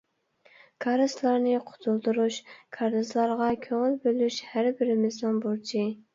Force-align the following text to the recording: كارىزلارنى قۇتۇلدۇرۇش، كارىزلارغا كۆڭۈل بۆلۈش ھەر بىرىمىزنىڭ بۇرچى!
كارىزلارنى 0.85 1.53
قۇتۇلدۇرۇش، 1.67 2.39
كارىزلارغا 2.79 3.51
كۆڭۈل 3.67 4.01
بۆلۈش 4.09 4.41
ھەر 4.57 4.73
بىرىمىزنىڭ 4.83 5.41
بۇرچى! 5.47 5.87